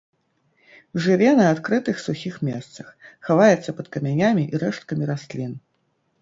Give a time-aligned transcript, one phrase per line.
[1.05, 2.87] Жыве на адкрытых сухіх месцах,
[3.27, 5.55] хаваецца пад камянямі і рэшткамі раслін.